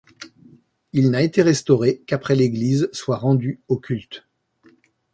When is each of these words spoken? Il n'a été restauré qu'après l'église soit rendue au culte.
Il 0.93 1.11
n'a 1.11 1.21
été 1.21 1.43
restauré 1.43 2.01
qu'après 2.07 2.33
l'église 2.33 2.89
soit 2.91 3.17
rendue 3.17 3.61
au 3.67 3.77
culte. 3.77 4.25